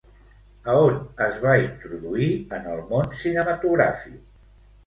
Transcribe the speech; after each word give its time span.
A 0.71 0.77
on 0.85 0.95
es 1.25 1.37
va 1.43 1.53
introduir 1.65 2.31
en 2.59 2.67
el 2.73 2.83
món 2.95 3.15
cinematogràfic? 3.23 4.21